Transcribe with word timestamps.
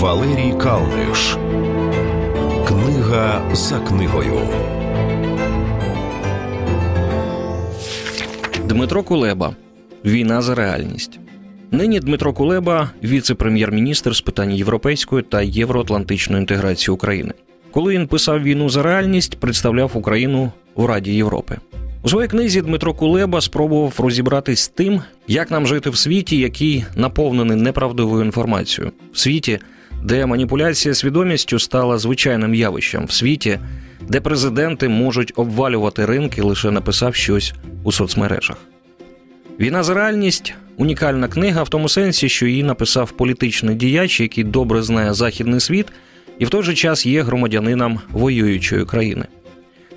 Валерій 0.00 0.54
Калниш. 0.62 1.36
Книга 2.68 3.54
за 3.54 3.80
книгою. 3.80 4.40
Дмитро 8.64 9.02
Кулеба. 9.02 9.56
Війна 10.04 10.42
за 10.42 10.54
реальність. 10.54 11.20
Нині 11.70 12.00
Дмитро 12.00 12.32
Кулеба, 12.32 12.90
віце-прем'єр-міністр 13.04 14.16
з 14.16 14.20
питань 14.20 14.52
європейської 14.52 15.22
та 15.22 15.42
євроатлантичної 15.42 16.40
інтеграції 16.40 16.94
України. 16.94 17.32
Коли 17.70 17.94
він 17.94 18.06
писав 18.06 18.42
війну 18.42 18.68
за 18.68 18.82
реальність, 18.82 19.36
представляв 19.40 19.90
Україну 19.94 20.52
у 20.74 20.86
Раді 20.86 21.12
Європи. 21.14 21.56
У 22.02 22.08
своїй 22.08 22.28
книзі 22.28 22.62
Дмитро 22.62 22.94
Кулеба 22.94 23.40
спробував 23.40 23.94
розібратись 23.98 24.60
з 24.60 24.68
тим, 24.68 25.02
як 25.28 25.50
нам 25.50 25.66
жити 25.66 25.90
в 25.90 25.96
світі, 25.96 26.38
який 26.38 26.84
наповнений 26.96 27.56
неправдивою 27.56 28.24
інформацією, 28.24 28.92
в 29.12 29.18
світі, 29.18 29.58
де 30.04 30.26
маніпуляція 30.26 30.94
свідомістю 30.94 31.58
стала 31.58 31.98
звичайним 31.98 32.54
явищем, 32.54 33.04
в 33.04 33.12
світі, 33.12 33.58
де 34.08 34.20
президенти 34.20 34.88
можуть 34.88 35.32
обвалювати 35.36 36.06
ринки, 36.06 36.42
лише 36.42 36.70
написав 36.70 37.14
щось 37.14 37.54
у 37.84 37.92
соцмережах. 37.92 38.56
Війна 39.60 39.82
за 39.82 39.94
реальність 39.94 40.54
унікальна 40.76 41.28
книга 41.28 41.62
в 41.62 41.68
тому 41.68 41.88
сенсі, 41.88 42.28
що 42.28 42.46
її 42.46 42.62
написав 42.62 43.10
політичний 43.10 43.74
діяч, 43.74 44.20
який 44.20 44.44
добре 44.44 44.82
знає 44.82 45.14
західний 45.14 45.60
світ, 45.60 45.86
і 46.38 46.44
в 46.44 46.50
той 46.50 46.62
же 46.62 46.74
час 46.74 47.06
є 47.06 47.22
громадянином 47.22 48.00
воюючої 48.10 48.84
країни. 48.84 49.24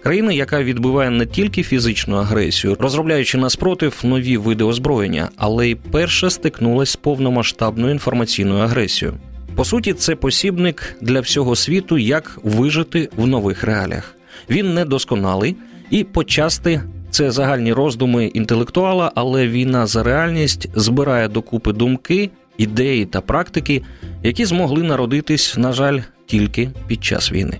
Країни, 0.03 0.35
яка 0.35 0.63
відбиває 0.63 1.09
не 1.09 1.25
тільки 1.25 1.63
фізичну 1.63 2.15
агресію, 2.15 2.77
розробляючи 2.79 3.37
на 3.37 3.49
спротив 3.49 3.99
нові 4.03 4.37
види 4.37 4.63
озброєння, 4.63 5.29
але 5.37 5.67
й 5.67 5.75
перша 5.75 6.29
стикнулась 6.29 6.89
з 6.89 6.95
повномасштабною 6.95 7.93
інформаційною 7.93 8.63
агресією. 8.63 9.17
По 9.55 9.65
суті, 9.65 9.93
це 9.93 10.15
посібник 10.15 10.95
для 11.01 11.19
всього 11.19 11.55
світу, 11.55 11.97
як 11.97 12.39
вижити 12.43 13.09
в 13.17 13.27
нових 13.27 13.63
реаліях. 13.63 14.15
Він 14.49 14.73
недосконалий 14.73 15.55
і 15.89 16.03
почасти 16.03 16.81
це 17.11 17.31
загальні 17.31 17.73
роздуми 17.73 18.25
інтелектуала, 18.25 19.11
але 19.15 19.47
війна 19.47 19.87
за 19.87 20.03
реальність 20.03 20.67
збирає 20.75 21.27
докупи 21.27 21.73
думки, 21.73 22.29
ідеї 22.57 23.05
та 23.05 23.21
практики, 23.21 23.83
які 24.23 24.45
змогли 24.45 24.83
народитись, 24.83 25.57
на 25.57 25.73
жаль, 25.73 25.99
тільки 26.25 26.69
під 26.87 27.03
час 27.03 27.31
війни. 27.31 27.59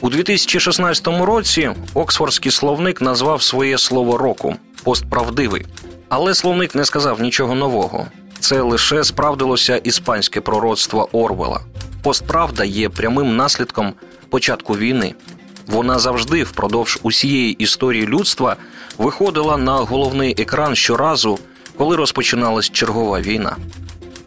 У 0.00 0.10
2016 0.10 1.06
році 1.06 1.70
Оксфордський 1.94 2.52
словник 2.52 3.02
назвав 3.02 3.42
своє 3.42 3.78
слово 3.78 4.18
року 4.18 4.54
постправдивий. 4.84 5.66
Але 6.08 6.34
словник 6.34 6.74
не 6.74 6.84
сказав 6.84 7.20
нічого 7.20 7.54
нового. 7.54 8.06
Це 8.40 8.60
лише 8.60 9.04
справдилося 9.04 9.76
іспанське 9.76 10.40
пророцтво 10.40 11.08
Орвела. 11.12 11.60
Постправда 12.02 12.64
є 12.64 12.88
прямим 12.88 13.36
наслідком 13.36 13.92
початку 14.30 14.76
війни. 14.76 15.14
Вона 15.66 15.98
завжди 15.98 16.42
впродовж 16.42 16.98
усієї 17.02 17.52
історії 17.52 18.06
людства 18.06 18.56
виходила 18.98 19.56
на 19.56 19.76
головний 19.76 20.34
екран 20.38 20.76
щоразу, 20.76 21.38
коли 21.76 21.96
розпочиналась 21.96 22.70
чергова 22.70 23.20
війна. 23.20 23.56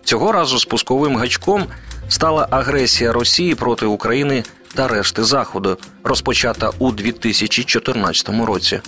Цього 0.03 0.31
разу 0.31 0.59
спусковим 0.59 1.17
гачком 1.17 1.65
стала 2.07 2.47
агресія 2.51 3.13
Росії 3.13 3.55
проти 3.55 3.85
України 3.85 4.43
та 4.73 4.87
решти 4.87 5.23
Заходу, 5.23 5.77
розпочата 6.03 6.71
у 6.79 6.91
2014 6.91 8.29
році. 8.45 8.79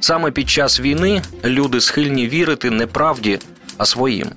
Саме 0.00 0.30
під 0.30 0.50
час 0.50 0.80
війни 0.80 1.22
люди 1.44 1.80
схильні 1.80 2.28
вірити 2.28 2.70
не 2.70 2.86
правді, 2.86 3.38
а 3.76 3.84
своїм. 3.84 4.30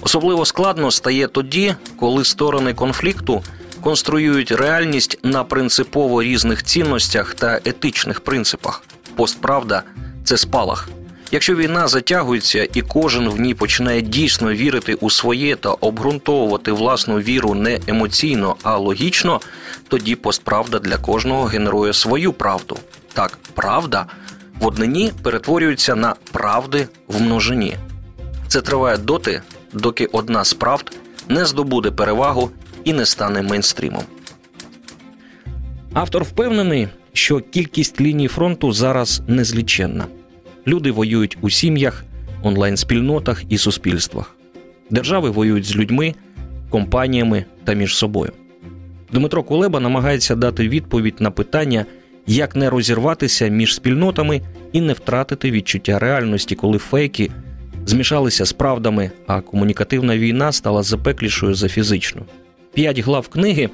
Особливо 0.00 0.44
складно 0.44 0.90
стає 0.90 1.28
тоді, 1.28 1.74
коли 1.96 2.24
сторони 2.24 2.74
конфлікту 2.74 3.42
конструюють 3.80 4.52
реальність 4.52 5.18
на 5.22 5.44
принципово 5.44 6.22
різних 6.22 6.62
цінностях 6.62 7.34
та 7.34 7.60
етичних 7.64 8.20
принципах. 8.20 8.82
Постправда 9.16 9.82
це 10.24 10.36
спалах. 10.36 10.88
Якщо 11.32 11.56
війна 11.56 11.88
затягується 11.88 12.68
і 12.74 12.82
кожен 12.82 13.28
в 13.28 13.40
ній 13.40 13.54
починає 13.54 14.00
дійсно 14.00 14.52
вірити 14.52 14.94
у 14.94 15.10
своє 15.10 15.56
та 15.56 15.70
обґрунтовувати 15.70 16.72
власну 16.72 17.18
віру 17.18 17.54
не 17.54 17.80
емоційно, 17.86 18.56
а 18.62 18.76
логічно, 18.76 19.40
тоді 19.88 20.14
постправда 20.14 20.78
для 20.78 20.96
кожного 20.96 21.44
генерує 21.44 21.92
свою 21.92 22.32
правду. 22.32 22.78
Так, 23.12 23.38
правда 23.54 24.06
в 24.60 24.66
однині 24.66 25.12
перетворюється 25.22 25.94
на 25.94 26.14
правди 26.32 26.88
в 27.08 27.20
множині. 27.20 27.76
Це 28.48 28.60
триває 28.60 28.96
доти, 28.96 29.42
доки 29.72 30.06
одна 30.06 30.44
з 30.44 30.54
правд 30.54 30.96
не 31.28 31.44
здобуде 31.44 31.90
перевагу 31.90 32.50
і 32.84 32.92
не 32.92 33.06
стане 33.06 33.42
мейнстрімом. 33.42 34.02
Автор 35.92 36.24
впевнений, 36.24 36.88
що 37.12 37.40
кількість 37.40 38.00
ліній 38.00 38.28
фронту 38.28 38.72
зараз 38.72 39.22
незліченна. 39.26 40.06
Люди 40.66 40.90
воюють 40.90 41.38
у 41.40 41.50
сім'ях, 41.50 42.04
онлайн-спільнотах 42.42 43.42
і 43.48 43.58
суспільствах. 43.58 44.36
Держави 44.90 45.30
воюють 45.30 45.64
з 45.64 45.76
людьми, 45.76 46.14
компаніями 46.70 47.44
та 47.64 47.72
між 47.72 47.96
собою. 47.96 48.32
Дмитро 49.12 49.42
Кулеба 49.42 49.80
намагається 49.80 50.34
дати 50.34 50.68
відповідь 50.68 51.20
на 51.20 51.30
питання, 51.30 51.86
як 52.26 52.56
не 52.56 52.70
розірватися 52.70 53.48
між 53.48 53.74
спільнотами 53.74 54.40
і 54.72 54.80
не 54.80 54.92
втратити 54.92 55.50
відчуття 55.50 55.98
реальності, 55.98 56.54
коли 56.54 56.78
фейки 56.78 57.30
змішалися 57.88 58.44
з 58.44 58.52
правдами, 58.52 59.10
а 59.26 59.40
комунікативна 59.40 60.18
війна 60.18 60.52
стала 60.52 60.82
запеклішою 60.82 61.54
за 61.54 61.68
фізичну. 61.68 62.22
П'ять 62.74 62.98
глав 62.98 63.28
книги 63.28 63.68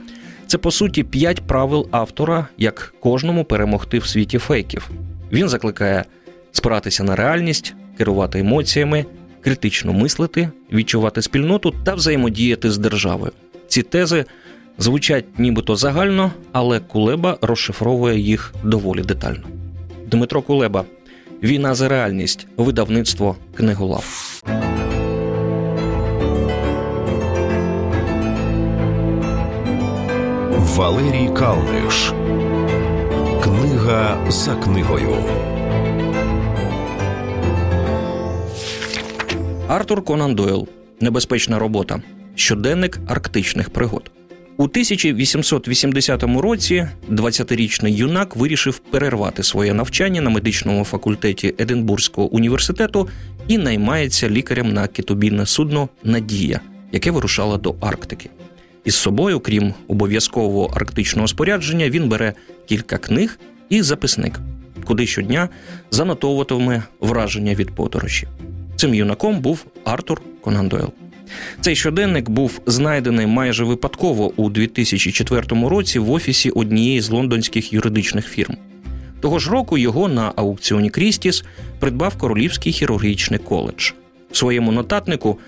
це 0.46 0.58
по 0.58 0.70
суті 0.70 1.02
п'ять 1.02 1.40
правил 1.40 1.88
автора, 1.90 2.46
як 2.58 2.94
кожному 3.00 3.44
перемогти 3.44 3.98
в 3.98 4.06
світі 4.06 4.38
фейків. 4.38 4.90
Він 5.32 5.48
закликає 5.48 6.04
спиратися 6.52 7.04
на 7.04 7.16
реальність, 7.16 7.74
керувати 7.98 8.38
емоціями, 8.38 9.04
критично 9.40 9.92
мислити, 9.92 10.48
відчувати 10.72 11.22
спільноту 11.22 11.74
та 11.84 11.94
взаємодіяти 11.94 12.70
з 12.70 12.78
державою. 12.78 13.32
Ці 13.68 13.82
тези 13.82 14.24
звучать 14.78 15.38
нібито 15.38 15.76
загально, 15.76 16.32
але 16.52 16.80
Кулеба 16.80 17.38
розшифровує 17.40 18.18
їх 18.18 18.54
доволі 18.64 19.02
детально. 19.02 19.44
Дмитро 20.06 20.42
Кулеба 20.42 20.84
Війна 21.44 21.74
за 21.74 21.88
реальність, 21.88 22.46
видавництво 22.56 23.36
книголав. 23.54 24.40
Валерій 30.58 31.30
Калниш. 31.36 32.12
Книга 33.42 34.30
за 34.30 34.54
книгою. 34.54 35.16
Артур 39.68 40.04
Конан 40.04 40.34
Дойл. 40.34 40.68
Небезпечна 41.00 41.58
робота. 41.58 42.02
Щоденник 42.34 42.98
арктичних 43.08 43.70
пригод. 43.70 44.13
У 44.56 44.62
1880 44.62 46.22
році 46.22 46.88
20-річний 47.10 47.88
юнак 47.88 48.36
вирішив 48.36 48.78
перервати 48.78 49.42
своє 49.42 49.74
навчання 49.74 50.20
на 50.20 50.30
медичному 50.30 50.84
факультеті 50.84 51.54
Единбурзького 51.58 52.28
університету 52.28 53.08
і 53.48 53.58
наймається 53.58 54.28
лікарем 54.28 54.72
на 54.72 54.86
китобійне 54.86 55.46
судно 55.46 55.88
Надія, 56.04 56.60
яке 56.92 57.10
вирушало 57.10 57.56
до 57.56 57.74
Арктики. 57.80 58.30
Із 58.84 58.94
собою, 58.94 59.40
крім 59.40 59.74
обов'язкового 59.88 60.66
арктичного 60.74 61.28
спорядження, 61.28 61.90
він 61.90 62.08
бере 62.08 62.32
кілька 62.66 62.98
книг 62.98 63.38
і 63.68 63.82
записник, 63.82 64.40
куди 64.84 65.06
щодня 65.06 65.48
занотовуватиме 65.90 66.82
враження 67.00 67.54
від 67.54 67.70
подорожі. 67.70 68.26
Цим 68.76 68.94
юнаком 68.94 69.40
був 69.40 69.64
Артур 69.84 70.22
Конан 70.40 70.68
Дойл. 70.68 70.92
Цей 71.60 71.76
щоденник 71.76 72.30
був 72.30 72.60
знайдений 72.66 73.26
майже 73.26 73.64
випадково 73.64 74.32
у 74.36 74.50
2004 74.50 75.68
році 75.68 75.98
в 75.98 76.10
офісі 76.10 76.50
однієї 76.50 77.00
з 77.00 77.10
лондонських 77.10 77.72
юридичних 77.72 78.28
фірм. 78.28 78.56
Того 79.20 79.38
ж 79.38 79.50
року 79.50 79.78
його 79.78 80.08
на 80.08 80.32
аукціоні 80.36 80.90
Крістіс 80.90 81.44
придбав 81.78 82.18
Королівський 82.18 82.72
хірургічний 82.72 83.38
коледж. 83.38 83.92
В 84.30 84.36
своєму 84.36 84.72
нотатнику 84.72 85.38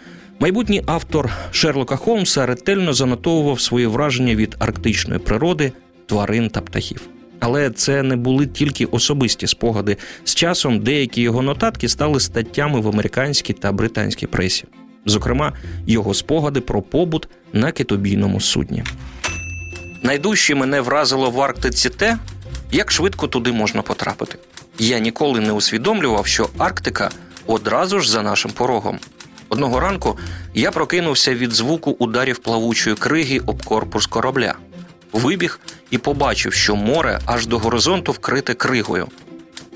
майбутній 0.40 0.82
автор 0.86 1.30
Шерлока 1.50 1.96
Холмса 1.96 2.46
ретельно 2.46 2.92
занотовував 2.92 3.60
свої 3.60 3.86
враження 3.86 4.34
від 4.34 4.56
арктичної 4.58 5.20
природи, 5.20 5.72
тварин 6.06 6.50
та 6.50 6.60
птахів. 6.60 7.00
Але 7.40 7.70
це 7.70 8.02
не 8.02 8.16
були 8.16 8.46
тільки 8.46 8.84
особисті 8.84 9.46
спогади. 9.46 9.96
З 10.24 10.34
часом 10.34 10.80
деякі 10.80 11.22
його 11.22 11.42
нотатки 11.42 11.88
стали 11.88 12.20
статтями 12.20 12.80
в 12.80 12.88
американській 12.88 13.52
та 13.52 13.72
британській 13.72 14.26
пресі 14.26 14.64
зокрема, 15.06 15.52
його 15.86 16.14
спогади 16.14 16.60
про 16.60 16.82
побут 16.82 17.28
на 17.52 17.72
китобійному 17.72 18.40
судні. 18.40 18.84
Найдужче 20.02 20.54
мене 20.54 20.80
вразило 20.80 21.30
в 21.30 21.40
Арктиці 21.40 21.90
те, 21.90 22.18
як 22.72 22.92
швидко 22.92 23.26
туди 23.28 23.52
можна 23.52 23.82
потрапити. 23.82 24.38
Я 24.78 24.98
ніколи 24.98 25.40
не 25.40 25.52
усвідомлював, 25.52 26.26
що 26.26 26.48
Арктика 26.58 27.10
одразу 27.46 28.00
ж 28.00 28.10
за 28.10 28.22
нашим 28.22 28.50
порогом. 28.50 28.98
Одного 29.48 29.80
ранку 29.80 30.18
я 30.54 30.70
прокинувся 30.70 31.34
від 31.34 31.52
звуку 31.52 31.90
ударів 31.98 32.38
плавучої 32.38 32.96
криги 32.96 33.40
об 33.46 33.64
корпус 33.64 34.06
корабля. 34.06 34.54
Вибіг 35.12 35.60
і 35.90 35.98
побачив, 35.98 36.52
що 36.52 36.76
море 36.76 37.20
аж 37.26 37.46
до 37.46 37.58
горизонту 37.58 38.12
вкрите 38.12 38.54
кригою. 38.54 39.08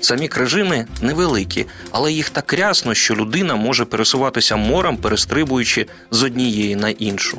Самі 0.01 0.27
крижини 0.27 0.85
невеликі, 1.01 1.65
але 1.91 2.11
їх 2.11 2.29
так 2.29 2.53
рясно, 2.53 2.93
що 2.93 3.15
людина 3.15 3.55
може 3.55 3.85
пересуватися 3.85 4.55
морем, 4.55 4.97
перестрибуючи 4.97 5.87
з 6.11 6.23
однієї 6.23 6.75
на 6.75 6.89
іншу. 6.89 7.37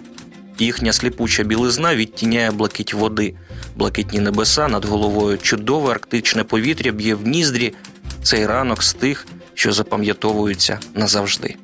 Їхня 0.58 0.92
сліпуча 0.92 1.42
білизна 1.42 1.94
відтіняє 1.94 2.50
блакить 2.50 2.94
води, 2.94 3.34
блакитні 3.76 4.20
небеса 4.20 4.68
над 4.68 4.84
головою, 4.84 5.38
чудове 5.38 5.90
арктичне 5.90 6.44
повітря 6.44 6.92
б'є 6.92 7.14
в 7.14 7.26
ніздрі. 7.26 7.74
Цей 8.22 8.46
ранок 8.46 8.82
з 8.82 8.94
тих, 8.94 9.26
що 9.54 9.72
запам'ятовуються 9.72 10.78
назавжди. 10.94 11.54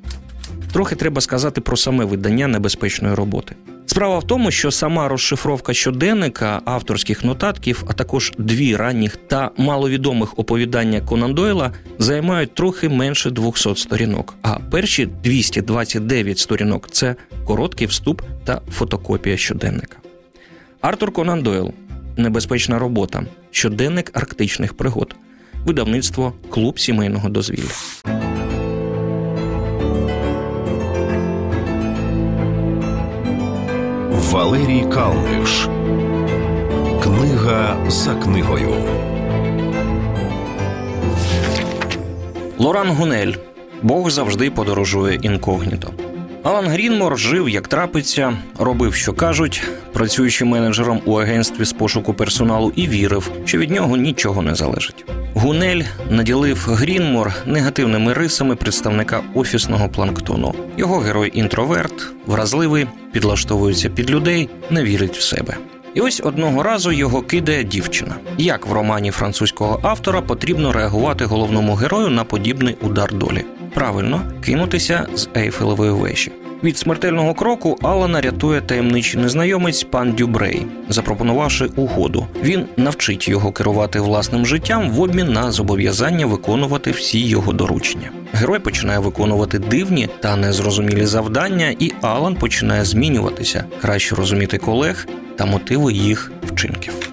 Трохи 0.73 0.97
треба 0.97 1.21
сказати 1.21 1.61
про 1.61 1.77
саме 1.77 2.05
видання 2.05 2.47
небезпечної 2.47 3.15
роботи. 3.15 3.57
Справа 3.91 4.19
в 4.19 4.27
тому, 4.27 4.51
що 4.51 4.71
сама 4.71 5.09
розшифровка 5.09 5.75
щоденника, 5.75 6.61
авторських 6.65 7.25
нотатків, 7.25 7.85
а 7.89 7.93
також 7.93 8.33
дві 8.39 8.77
ранніх 8.77 9.17
та 9.17 9.51
маловідомих 9.57 10.39
оповідання 10.39 11.01
Конан 11.01 11.35
Дойла 11.35 11.73
займають 11.99 12.55
трохи 12.55 12.89
менше 12.89 13.31
200 13.31 13.77
сторінок. 13.77 14.35
А 14.43 14.59
перші 14.59 15.07
229 15.07 16.39
сторінок 16.39 16.91
це 16.91 17.17
короткий 17.45 17.87
вступ 17.87 18.23
та 18.45 18.61
фотокопія 18.71 19.37
щоденника. 19.37 19.97
Артур 20.81 21.13
Конан 21.13 21.43
Дойл 21.43 21.73
Небезпечна 22.17 22.79
робота. 22.79 23.23
Щоденник 23.51 24.11
арктичних 24.15 24.75
пригод. 24.75 25.15
Видавництво 25.65 26.33
Клуб 26.51 26.81
сімейного 26.81 27.29
дозвілля. 27.29 28.18
Валерій 34.39 34.85
Калниш. 34.95 35.69
Книга 37.03 37.77
за 37.89 38.15
книгою. 38.15 38.75
Лоран 42.59 42.89
Гунель. 42.89 43.33
Бог 43.83 44.11
завжди 44.11 44.51
подорожує 44.51 45.19
інкогніто. 45.23 45.91
Алан 46.43 46.67
Грінмор 46.67 47.19
жив 47.19 47.49
як 47.49 47.69
трапиться, 47.69 48.39
робив, 48.59 48.95
що 48.95 49.13
кажуть, 49.13 49.63
працюючи 49.93 50.45
менеджером 50.45 51.01
у 51.05 51.15
агентстві 51.15 51.65
з 51.65 51.73
пошуку 51.73 52.15
персоналу, 52.15 52.73
і 52.77 52.89
вірив, 52.89 53.31
що 53.45 53.59
від 53.59 53.71
нього 53.71 53.97
нічого 53.97 54.43
не 54.43 54.55
залежить. 54.55 55.05
Гунель 55.35 55.83
наділив 56.11 56.67
Грінмор 56.71 57.33
негативними 57.47 58.13
рисами 58.13 58.57
представника 58.57 59.21
офісного 59.35 59.89
планктону. 59.89 60.55
Його 60.77 60.99
герой 60.99 61.31
інтроверт, 61.35 62.13
вразливий, 62.27 62.87
підлаштовується 63.13 63.91
під 63.91 64.11
людей, 64.11 64.49
не 64.71 64.83
вірить 64.83 65.17
в 65.17 65.23
себе. 65.23 65.57
І 65.95 66.01
ось 66.01 66.21
одного 66.25 66.63
разу 66.63 66.93
його 66.93 67.23
кидає 67.23 67.65
дівчина. 67.65 68.15
Як 68.39 68.67
в 68.67 68.73
романі 68.73 69.11
французького 69.11 69.81
автора 69.83 70.21
потрібно 70.21 70.73
реагувати 70.73 71.25
головному 71.25 71.75
герою 71.75 72.09
на 72.09 72.25
подібний 72.25 72.77
удар 72.81 73.15
долі? 73.15 73.45
Правильно 73.75 74.23
кинутися 74.45 75.07
з 75.15 75.29
Ейфелевої 75.37 75.91
вежі. 75.91 76.33
Від 76.65 76.79
смертельного 76.79 77.35
кроку 77.35 77.79
Алана 77.83 78.21
рятує 78.21 78.61
таємничий 78.61 79.21
незнайомець 79.21 79.85
пан 79.85 80.13
Дюбрей, 80.13 80.67
запропонувавши 80.89 81.65
угоду. 81.77 82.27
Він 82.43 82.67
навчить 82.77 83.29
його 83.29 83.53
керувати 83.53 84.01
власним 84.01 84.47
життям 84.47 84.91
в 84.91 85.01
обмін 85.01 85.33
на 85.33 85.53
зобов'язання 85.53 86.27
виконувати 86.27 86.91
всі 86.91 87.21
його 87.21 87.53
доручення. 87.53 88.11
Герой 88.33 88.59
починає 88.59 88.99
виконувати 88.99 89.59
дивні 89.59 90.09
та 90.21 90.37
незрозумілі 90.37 91.07
завдання, 91.07 91.75
і 91.79 91.93
Алан 92.01 92.35
починає 92.35 92.85
змінюватися, 92.85 93.65
краще 93.81 94.15
розуміти 94.15 94.59
колег 94.59 95.07
та 95.37 95.47
мотиви 95.47 95.93
їх 95.93 96.33
вчинків. 96.47 97.08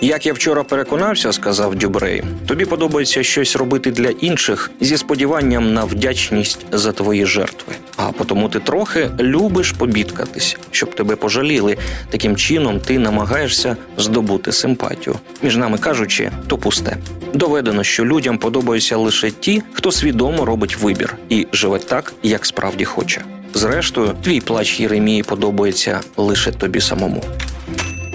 Як 0.00 0.26
я 0.26 0.32
вчора 0.32 0.64
переконався, 0.64 1.32
сказав 1.32 1.74
Дюбрей, 1.74 2.22
тобі 2.46 2.64
подобається 2.64 3.22
щось 3.22 3.56
робити 3.56 3.90
для 3.90 4.08
інших 4.08 4.70
зі 4.80 4.96
сподіванням 4.96 5.74
на 5.74 5.84
вдячність 5.84 6.66
за 6.72 6.92
твої 6.92 7.26
жертви. 7.26 7.74
А 7.96 8.12
потому 8.12 8.48
ти 8.48 8.60
трохи 8.60 9.10
любиш 9.20 9.72
побідкатись, 9.72 10.56
щоб 10.70 10.94
тебе 10.94 11.16
пожаліли. 11.16 11.76
Таким 12.10 12.36
чином 12.36 12.80
ти 12.80 12.98
намагаєшся 12.98 13.76
здобути 13.96 14.52
симпатію. 14.52 15.16
Між 15.42 15.56
нами 15.56 15.78
кажучи, 15.78 16.30
то 16.46 16.58
пусте. 16.58 16.96
Доведено, 17.34 17.84
що 17.84 18.04
людям 18.04 18.38
подобаються 18.38 18.96
лише 18.96 19.30
ті, 19.30 19.62
хто 19.72 19.92
свідомо 19.92 20.44
робить 20.44 20.76
вибір 20.76 21.16
і 21.28 21.46
живе 21.52 21.78
так, 21.78 22.12
як 22.22 22.46
справді 22.46 22.84
хоче. 22.84 23.22
Зрештою, 23.54 24.14
твій 24.22 24.40
плач 24.40 24.80
Єремії 24.80 25.22
подобається 25.22 26.00
лише 26.16 26.52
тобі 26.52 26.80
самому. 26.80 27.22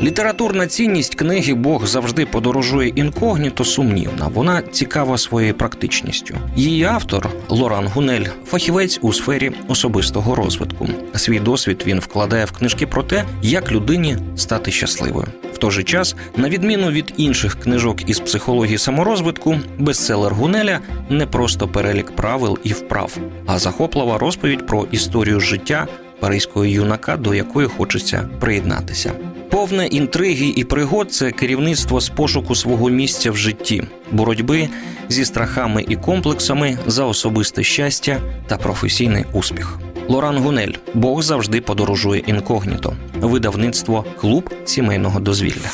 Літературна 0.02 0.68
цінність 0.68 1.16
книги 1.16 1.54
Бог 1.54 1.88
завжди 1.88 2.26
подорожує 2.26 2.90
інкогніто 2.90 3.64
сумнівна. 3.64 4.28
Вона 4.34 4.62
цікава 4.62 5.18
своєю 5.18 5.54
практичністю. 5.54 6.36
Її 6.56 6.84
автор 6.84 7.30
Лоран 7.50 7.88
Гунель, 7.88 8.26
фахівець 8.46 9.00
у 9.02 9.14
сфері 9.14 9.52
особистого 9.68 10.36
розвитку. 10.36 10.88
Свій 11.16 11.40
досвід 11.40 11.84
він 11.88 12.00
вкладає 12.00 12.46
в 12.46 12.52
книжки 12.52 12.88
про 12.88 13.04
те, 13.04 13.26
як 13.42 13.72
людині 13.72 14.18
стати 14.36 14.72
щасливою. 14.72 15.28
В 15.54 15.58
той 15.58 15.72
же 15.72 15.84
час, 15.84 16.16
на 16.38 16.50
відміну 16.50 16.92
від 16.92 17.14
інших 17.18 17.60
книжок 17.60 18.10
із 18.10 18.20
психології 18.20 18.78
саморозвитку, 18.78 19.56
бестселер 19.80 20.34
Гунеля 20.34 20.80
не 21.10 21.26
просто 21.26 21.68
перелік 21.68 22.16
правил 22.16 22.58
і 22.64 22.74
вправ, 22.74 23.18
а 23.46 23.60
захоплива 23.60 24.18
розповідь 24.18 24.68
про 24.68 24.88
історію 24.92 25.40
життя 25.40 25.88
паризького 26.20 26.66
юнака, 26.66 27.18
до 27.18 27.34
якої 27.34 27.68
хочеться 27.68 28.30
приєднатися. 28.40 29.12
Повне 29.50 29.88
інтриги 29.88 30.54
і 30.56 30.64
пригод 30.64 31.14
це 31.14 31.32
керівництво 31.32 32.02
з 32.02 32.10
пошуку 32.10 32.56
свого 32.56 32.90
місця 32.90 33.32
в 33.32 33.38
житті, 33.38 33.84
боротьби 34.12 34.70
зі 35.10 35.26
страхами 35.26 35.86
і 35.88 35.96
комплексами 35.96 36.78
за 36.88 37.06
особисте 37.06 37.64
щастя 37.64 38.22
та 38.48 38.58
професійний 38.58 39.26
успіх. 39.34 39.80
Лоран 40.08 40.38
Гунель 40.38 40.74
Бог 40.94 41.22
завжди 41.22 41.62
подорожує 41.62 42.22
інкогніто. 42.28 42.94
Видавництво 43.22 44.06
Клуб 44.18 44.50
сімейного 44.66 45.20
дозвілля. 45.20 45.70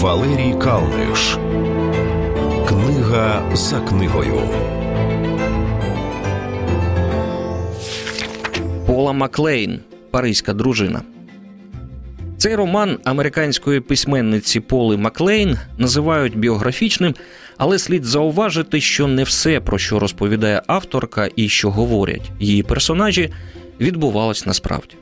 Валерій 0.00 0.54
Калниш. 0.62 1.38
Книга 3.16 3.56
за 3.56 3.80
книгою. 3.80 4.40
Пола 8.86 9.12
Маклейн 9.12 9.80
Паризька 10.10 10.52
дружина. 10.52 11.02
Цей 12.38 12.54
роман 12.54 12.98
американської 13.04 13.80
письменниці 13.80 14.60
Поли 14.60 14.96
Маклейн 14.96 15.58
називають 15.78 16.38
біографічним, 16.38 17.14
але 17.56 17.78
слід 17.78 18.04
зауважити, 18.04 18.80
що 18.80 19.06
не 19.06 19.24
все, 19.24 19.60
про 19.60 19.78
що 19.78 19.98
розповідає 19.98 20.62
авторка 20.66 21.28
і 21.36 21.48
що 21.48 21.70
говорять 21.70 22.30
її 22.40 22.62
персонажі, 22.62 23.32
відбувалось 23.80 24.46
насправді. 24.46 24.96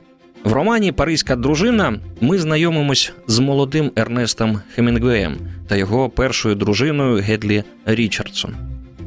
В 0.44 0.52
романі 0.52 0.92
Паризька 0.92 1.36
дружина 1.36 2.00
ми 2.20 2.38
знайомимось 2.38 3.12
з 3.26 3.38
молодим 3.38 3.92
Ернестом 3.96 4.60
Хемінгуеєм 4.74 5.53
та 5.68 5.76
його 5.76 6.10
першою 6.10 6.54
дружиною 6.54 7.22
Гедлі 7.22 7.64
Річардсон. 7.86 8.54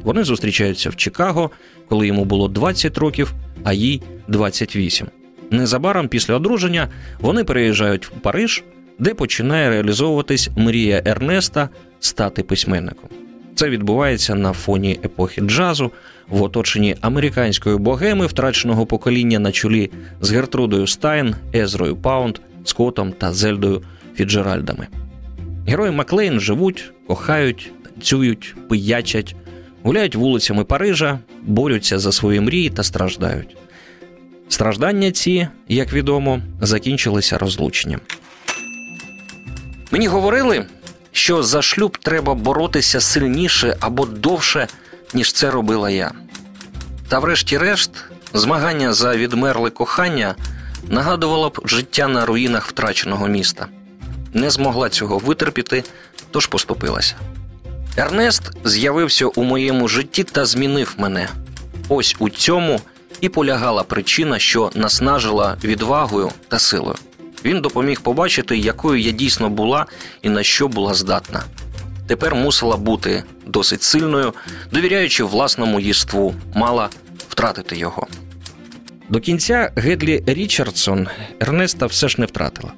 Вони 0.02 0.24
зустрічаються 0.24 0.90
в 0.90 0.96
Чикаго, 0.96 1.50
коли 1.88 2.06
йому 2.06 2.24
було 2.24 2.48
20 2.48 2.98
років, 2.98 3.34
а 3.64 3.72
їй 3.72 4.02
28. 4.28 5.06
Незабаром 5.50 6.08
після 6.08 6.34
одруження 6.34 6.88
вони 7.20 7.44
переїжджають 7.44 8.06
в 8.06 8.10
Париж, 8.10 8.64
де 8.98 9.14
починає 9.14 9.70
реалізовуватись 9.70 10.50
мрія 10.56 11.02
Ернеста 11.04 11.68
стати 12.00 12.42
письменником. 12.42 13.08
Це 13.54 13.68
відбувається 13.68 14.34
на 14.34 14.52
фоні 14.52 15.00
епохи 15.04 15.40
джазу, 15.40 15.92
в 16.28 16.42
оточенні 16.42 16.96
американської 17.00 17.76
богеми, 17.76 18.26
втраченого 18.26 18.86
покоління 18.86 19.38
на 19.38 19.52
чолі 19.52 19.90
з 20.20 20.30
Гертрудою 20.30 20.86
Стайн, 20.86 21.34
Езрою 21.54 21.96
Паунд, 21.96 22.38
Скотом 22.64 23.12
та 23.12 23.32
Зельдою 23.32 23.82
Фіджеральдами. 24.14 24.86
Герої 25.68 25.92
Маклейн 25.92 26.40
живуть, 26.40 26.92
кохають, 27.06 27.72
танцюють, 27.84 28.54
пиячать, 28.68 29.36
гуляють 29.82 30.14
вулицями 30.14 30.64
Парижа, 30.64 31.18
борються 31.42 31.98
за 31.98 32.12
свої 32.12 32.40
мрії 32.40 32.70
та 32.70 32.82
страждають. 32.82 33.56
Страждання 34.48 35.10
ці, 35.10 35.48
як 35.68 35.92
відомо, 35.92 36.40
закінчилися 36.60 37.38
розлученням. 37.38 38.00
Мені 39.90 40.06
говорили, 40.06 40.66
що 41.12 41.42
за 41.42 41.62
шлюб 41.62 41.98
треба 41.98 42.34
боротися 42.34 43.00
сильніше 43.00 43.76
або 43.80 44.06
довше, 44.06 44.66
ніж 45.14 45.32
це 45.32 45.50
робила 45.50 45.90
я. 45.90 46.12
Та, 47.08 47.18
врешті-решт, 47.18 47.90
змагання 48.34 48.92
за 48.92 49.16
відмерле 49.16 49.70
кохання 49.70 50.34
нагадувало 50.88 51.48
б 51.48 51.60
життя 51.64 52.08
на 52.08 52.26
руїнах 52.26 52.66
втраченого 52.66 53.28
міста. 53.28 53.66
Не 54.32 54.50
змогла 54.50 54.88
цього 54.88 55.18
витерпіти, 55.18 55.84
тож 56.30 56.46
поступилася. 56.46 57.16
Ернест 57.96 58.42
з'явився 58.64 59.26
у 59.26 59.42
моєму 59.42 59.88
житті 59.88 60.24
та 60.24 60.46
змінив 60.46 60.94
мене. 60.98 61.28
Ось 61.88 62.16
у 62.18 62.28
цьому 62.28 62.80
і 63.20 63.28
полягала 63.28 63.82
причина, 63.82 64.38
що 64.38 64.70
наснажила 64.74 65.56
відвагою 65.64 66.30
та 66.48 66.58
силою. 66.58 66.94
Він 67.44 67.60
допоміг 67.60 68.00
побачити, 68.00 68.56
якою 68.56 69.00
я 69.00 69.10
дійсно 69.10 69.50
була 69.50 69.86
і 70.22 70.28
на 70.28 70.42
що 70.42 70.68
була 70.68 70.94
здатна. 70.94 71.44
Тепер 72.06 72.34
мусила 72.34 72.76
бути 72.76 73.24
досить 73.46 73.82
сильною, 73.82 74.34
довіряючи 74.72 75.24
власному 75.24 75.80
їству, 75.80 76.34
мала 76.54 76.88
втратити 77.28 77.76
його. 77.76 78.06
До 79.08 79.20
кінця 79.20 79.72
Гедлі 79.76 80.24
Річардсон 80.26 81.08
Ернеста 81.40 81.86
все 81.86 82.08
ж 82.08 82.16
не 82.18 82.26
втратила. 82.26 82.72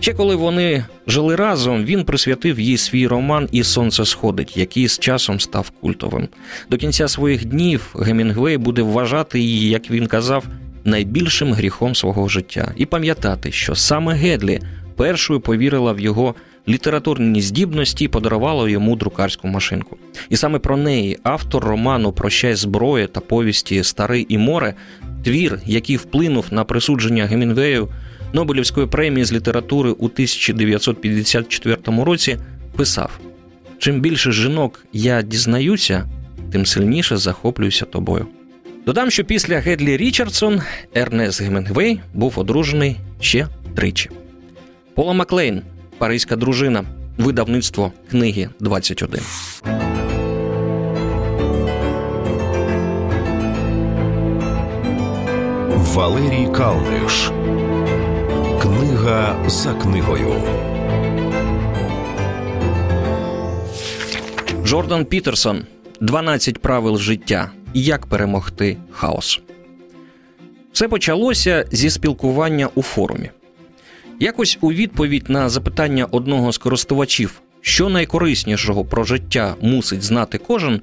Ще 0.00 0.14
коли 0.14 0.34
вони 0.34 0.84
жили 1.06 1.36
разом, 1.36 1.84
він 1.84 2.04
присвятив 2.04 2.60
їй 2.60 2.76
свій 2.76 3.06
роман 3.06 3.48
І 3.52 3.62
сонце 3.62 4.04
сходить, 4.04 4.56
який 4.56 4.88
з 4.88 4.98
часом 4.98 5.40
став 5.40 5.70
культовим. 5.70 6.28
До 6.70 6.76
кінця 6.76 7.08
своїх 7.08 7.44
днів 7.44 7.94
Гемінгвей 7.98 8.58
буде 8.58 8.82
вважати 8.82 9.40
її, 9.40 9.68
як 9.68 9.90
він 9.90 10.06
казав, 10.06 10.44
найбільшим 10.84 11.52
гріхом 11.52 11.94
свого 11.94 12.28
життя 12.28 12.72
і 12.76 12.86
пам'ятати, 12.86 13.52
що 13.52 13.74
саме 13.74 14.14
Гедлі 14.14 14.60
першою 14.96 15.40
повірила 15.40 15.92
в 15.92 16.00
його 16.00 16.34
літературні 16.68 17.40
здібності 17.40 18.04
і 18.04 18.08
подарувала 18.08 18.68
йому 18.68 18.96
друкарську 18.96 19.48
машинку. 19.48 19.96
І 20.28 20.36
саме 20.36 20.58
про 20.58 20.76
неї 20.76 21.18
автор 21.22 21.64
роману 21.64 22.12
Прощай 22.12 22.54
зброї 22.54 23.06
та 23.06 23.20
повісті 23.20 23.84
Старий 23.84 24.26
і 24.28 24.38
море, 24.38 24.74
твір, 25.24 25.60
який 25.66 25.96
вплинув 25.96 26.46
на 26.50 26.64
присудження 26.64 27.26
Гемінгвею 27.26 27.88
Нобелівської 28.32 28.86
премії 28.86 29.24
з 29.24 29.32
літератури 29.32 29.90
у 29.90 30.04
1954 30.04 31.76
році, 31.86 32.38
писав: 32.76 33.20
чим 33.78 34.00
більше 34.00 34.32
жінок 34.32 34.86
я 34.92 35.22
дізнаюся, 35.22 36.08
тим 36.52 36.66
сильніше 36.66 37.16
захоплююся 37.16 37.84
тобою. 37.84 38.26
Додам, 38.86 39.10
що 39.10 39.24
після 39.24 39.58
Гедлі 39.58 39.96
Річардсон 39.96 40.60
Ернест 40.94 41.42
Гемінгвей 41.42 42.00
був 42.14 42.38
одружений 42.38 42.96
ще 43.20 43.46
тричі. 43.74 44.10
Пола 44.94 45.12
Маклейн, 45.12 45.62
Паризька 45.98 46.36
дружина, 46.36 46.84
видавництво 47.18 47.92
книги 48.10 48.48
21. 48.60 49.20
Валерій 55.94 56.48
Калниш. 56.56 57.30
Книга 59.10 59.48
за 59.48 59.74
книгою. 59.74 60.42
Джордан 64.64 65.04
Пітерсон. 65.04 65.62
12 66.00 66.58
правил 66.58 66.98
життя. 66.98 67.50
Як 67.74 68.06
перемогти 68.06 68.76
хаос. 68.90 69.40
Все 70.72 70.88
почалося 70.88 71.64
зі 71.72 71.90
спілкування 71.90 72.68
у 72.74 72.82
форумі. 72.82 73.30
Якось 74.20 74.58
у 74.60 74.72
відповідь 74.72 75.30
на 75.30 75.48
запитання 75.48 76.06
одного 76.10 76.52
з 76.52 76.58
користувачів, 76.58 77.40
що 77.60 77.88
найкориснішого 77.88 78.84
про 78.84 79.04
життя 79.04 79.54
мусить 79.60 80.02
знати 80.02 80.38
кожен, 80.38 80.80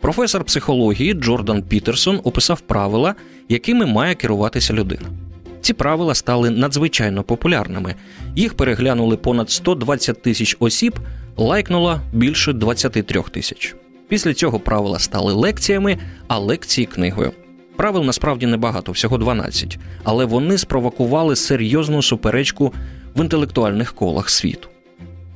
професор 0.00 0.44
психології 0.44 1.14
Джордан 1.14 1.62
Пітерсон 1.62 2.20
описав 2.24 2.60
правила, 2.60 3.14
якими 3.48 3.86
має 3.86 4.14
керуватися 4.14 4.74
людина. 4.74 5.29
Ці 5.60 5.72
правила 5.72 6.14
стали 6.14 6.50
надзвичайно 6.50 7.22
популярними. 7.22 7.94
Їх 8.36 8.54
переглянули 8.54 9.16
понад 9.16 9.50
120 9.50 10.22
тисяч 10.22 10.56
осіб, 10.60 10.98
лайкнуло 11.36 12.00
більше 12.12 12.52
23 12.52 13.22
тисяч. 13.30 13.74
Після 14.08 14.34
цього 14.34 14.60
правила 14.60 14.98
стали 14.98 15.32
лекціями, 15.32 15.98
а 16.28 16.38
лекції 16.38 16.86
книгою. 16.86 17.32
Правил 17.76 18.04
насправді 18.04 18.46
небагато, 18.46 18.92
всього 18.92 19.18
12, 19.18 19.78
але 20.04 20.24
вони 20.24 20.58
спровокували 20.58 21.36
серйозну 21.36 22.02
суперечку 22.02 22.72
в 23.16 23.20
інтелектуальних 23.20 23.92
колах 23.92 24.30
світу. 24.30 24.68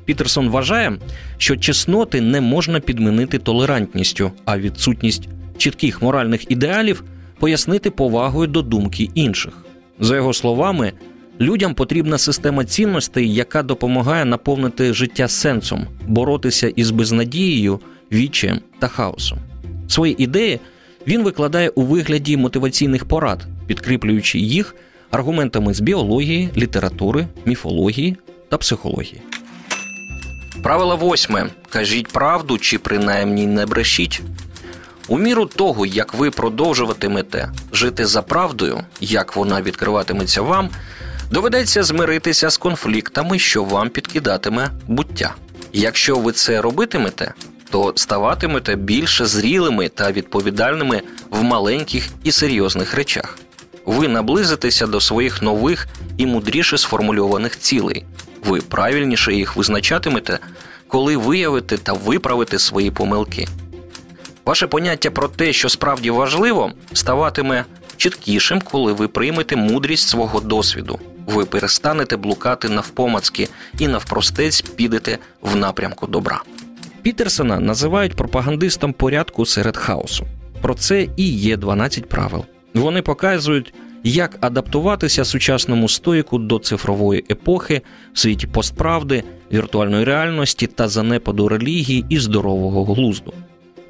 Пітерсон 0.05 0.49
вважає, 0.49 0.99
що 1.39 1.57
чесноти 1.57 2.21
не 2.21 2.41
можна 2.41 2.81
підмінити 2.81 3.39
толерантністю, 3.39 4.33
а 4.45 4.59
відсутність 4.59 5.29
чітких 5.57 6.03
моральних 6.03 6.51
ідеалів 6.51 7.05
пояснити 7.39 7.91
повагою 7.91 8.47
до 8.47 8.63
думки 8.63 9.09
інших. 9.15 9.53
За 10.01 10.17
його 10.17 10.33
словами, 10.33 10.93
людям 11.41 11.75
потрібна 11.75 12.19
система 12.19 12.65
цінностей, 12.65 13.35
яка 13.35 13.63
допомагає 13.63 14.25
наповнити 14.25 14.93
життя 14.93 15.29
сенсом, 15.29 15.87
боротися 16.07 16.69
із 16.69 16.91
безнадією, 16.91 17.81
віччям 18.13 18.61
та 18.79 18.89
хаосом. 18.89 19.39
Свої 19.89 20.23
ідеї 20.23 20.61
він 21.07 21.23
викладає 21.23 21.69
у 21.69 21.83
вигляді 21.83 22.37
мотиваційних 22.37 23.05
порад, 23.05 23.47
підкріплюючи 23.67 24.39
їх 24.39 24.75
аргументами 25.11 25.75
з 25.75 25.81
біології, 25.81 26.51
літератури, 26.57 27.27
міфології 27.45 28.17
та 28.49 28.59
психології. 28.59 29.21
Правило 30.63 30.97
восьме. 30.97 31.47
Кажіть 31.69 32.09
правду 32.09 32.59
чи 32.59 32.79
принаймні 32.79 33.47
не 33.47 33.67
брешіть. 33.67 34.23
У 35.09 35.19
міру 35.19 35.47
того, 35.47 35.87
як 35.87 36.15
ви 36.15 36.31
продовжуватимете 36.31 37.53
жити 37.73 38.07
за 38.07 38.23
правдою, 38.23 38.81
як 39.01 39.37
вона 39.37 39.63
відкриватиметься 39.63 40.43
вам, 40.43 40.69
доведеться 41.31 41.83
змиритися 41.83 42.51
з 42.51 42.57
конфліктами, 42.57 43.39
що 43.39 43.65
вам 43.65 43.89
підкидатиме 43.89 44.71
буття. 44.87 45.35
Якщо 45.73 46.17
ви 46.17 46.33
це 46.33 46.61
робитимете, 46.61 47.35
то 47.71 47.93
ставатимете 47.97 48.77
більше 48.77 49.27
зрілими 49.27 49.89
та 49.89 50.13
відповідальними 50.13 51.03
в 51.31 51.43
маленьких 51.43 52.09
і 52.25 52.33
серйозних 52.33 52.95
речах. 52.95 53.39
Ви 53.87 54.09
наблизитеся 54.09 54.87
до 54.87 55.01
своїх 55.01 55.43
нових 55.43 55.87
і 56.19 56.27
мудріше 56.27 56.79
сформульованих 56.79 57.59
цілей. 57.59 58.05
Ви 58.45 58.61
правильніше 58.61 59.35
їх 59.35 59.57
визначатимете, 59.57 60.39
коли 60.89 61.17
виявите 61.17 61.79
та 61.79 61.93
виправите 61.93 62.59
свої 62.59 62.91
помилки. 62.91 63.49
Ваше 64.45 64.67
поняття 64.67 65.11
про 65.11 65.29
те, 65.29 65.53
що 65.53 65.69
справді 65.69 66.11
важливо, 66.11 66.73
ставатиме 66.93 67.65
чіткішим, 67.97 68.61
коли 68.61 68.93
ви 68.93 69.09
приймете 69.09 69.57
мудрість 69.57 70.09
свого 70.09 70.41
досвіду. 70.41 70.99
Ви 71.27 71.45
перестанете 71.45 72.17
блукати 72.17 72.69
навпомацьки 72.69 73.49
і 73.79 73.89
навпростець 73.89 74.61
підете 74.61 75.19
в 75.43 75.57
напрямку 75.57 76.07
добра. 76.07 76.43
Пітерсона 77.03 77.61
називають 77.61 78.15
пропагандистом 78.15 78.93
порядку 78.93 79.47
серед 79.47 79.77
хаосу. 79.77 80.27
Про 80.61 80.75
це 80.75 81.09
і 81.17 81.29
є 81.29 81.57
12 81.57 82.09
правил. 82.09 82.45
Вони 82.75 83.03
показують, 83.03 83.75
як 84.05 84.39
адаптуватися 84.41 85.25
сучасному 85.25 85.89
стоїку 85.89 86.39
до 86.39 86.59
цифрової 86.59 87.25
епохи 87.31 87.83
в 88.13 88.19
світі 88.19 88.47
постправди, 88.47 89.25
віртуальної 89.53 90.05
реальності 90.05 90.67
та 90.67 90.89
занепаду 90.89 91.49
релігії 91.49 92.05
і 92.09 92.19
здорового 92.19 92.95
глузду. 92.95 93.33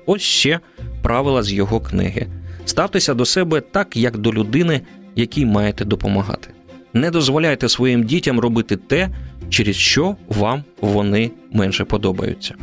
Ось 0.07 0.23
ще 0.23 0.61
правила 1.03 1.43
з 1.43 1.53
його 1.53 1.81
книги. 1.81 2.27
Ставтеся 2.65 3.15
до 3.15 3.25
себе 3.25 3.61
так, 3.61 3.97
як 3.97 4.19
до 4.19 4.33
людини, 4.33 4.81
якій 5.17 5.47
маєте 5.47 5.85
допомагати. 5.85 6.49
Не 6.93 7.11
дозволяйте 7.11 7.69
своїм 7.69 8.05
дітям 8.05 8.41
робити 8.41 8.77
те, 8.77 9.09
через 9.51 9.77
що 9.77 10.17
вам 10.29 10.65
вони 10.81 11.31
менше 11.53 11.85
подобаються. 11.85 12.55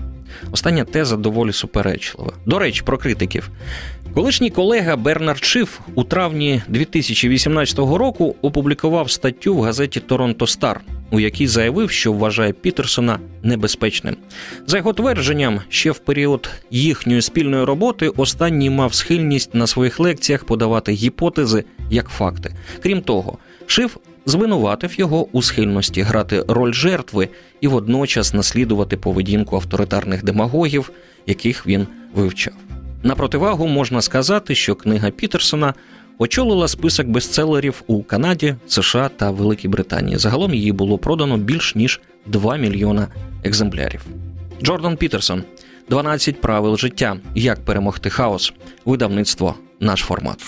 Остання 0.51 0.83
теза 0.83 1.17
доволі 1.17 1.53
суперечлива. 1.53 2.33
До 2.45 2.59
речі, 2.59 2.81
про 2.85 2.97
критиків. 2.97 3.49
Колишній 4.13 4.49
колега 4.49 4.95
Бернард 4.95 5.43
Шиф 5.43 5.79
у 5.95 6.03
травні 6.03 6.61
2018 6.67 7.77
року 7.79 8.35
опублікував 8.41 9.11
статтю 9.11 9.55
в 9.55 9.61
газеті 9.61 9.99
Торонто 9.99 10.47
Стар, 10.47 10.81
у 11.11 11.19
якій 11.19 11.47
заявив, 11.47 11.91
що 11.91 12.13
вважає 12.13 12.53
Пітерсона 12.53 13.19
небезпечним. 13.43 14.15
За 14.67 14.77
його 14.77 14.93
твердженням, 14.93 15.59
ще 15.69 15.91
в 15.91 15.99
період 15.99 16.49
їхньої 16.71 17.21
спільної 17.21 17.63
роботи 17.63 18.09
останній 18.09 18.69
мав 18.69 18.93
схильність 18.93 19.55
на 19.55 19.67
своїх 19.67 19.99
лекціях 19.99 20.43
подавати 20.43 20.91
гіпотези 20.91 21.63
як 21.89 22.09
факти. 22.09 22.55
Крім 22.83 23.01
того, 23.01 23.37
Шиф 23.65 23.97
звинуватив 24.25 24.99
його 24.99 25.27
у 25.31 25.41
схильності 25.41 26.01
грати 26.01 26.45
роль 26.47 26.73
жертви 26.73 27.29
і 27.61 27.67
водночас 27.67 28.33
наслідувати 28.33 28.97
поведінку 28.97 29.55
авторитарних 29.55 30.23
демагогів, 30.23 30.91
яких 31.27 31.67
він 31.67 31.87
вивчав. 32.13 32.53
На 33.03 33.15
противагу 33.15 33.67
можна 33.67 34.01
сказати, 34.01 34.55
що 34.55 34.75
книга 34.75 35.09
Пітерсона 35.09 35.73
очолила 36.21 36.67
список 36.67 37.07
бестселерів 37.07 37.83
у 37.87 38.03
Канаді, 38.03 38.55
США 38.67 39.09
та 39.09 39.31
Великій 39.31 39.67
Британії. 39.67 40.17
Загалом 40.17 40.53
її 40.53 40.71
було 40.71 40.97
продано 40.97 41.37
більш 41.37 41.75
ніж 41.75 42.01
2 42.25 42.57
мільйона 42.57 43.07
екземплярів. 43.43 44.05
Джордан 44.63 44.97
Пітерсон. 44.97 45.43
12 45.89 46.41
правил 46.41 46.77
життя. 46.77 47.17
Як 47.35 47.65
перемогти 47.65 48.09
хаос. 48.09 48.53
Видавництво 48.85 49.55
наш 49.79 49.99
формат. 49.99 50.43